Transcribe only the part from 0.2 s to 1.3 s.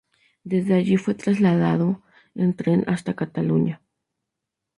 Desde allí fue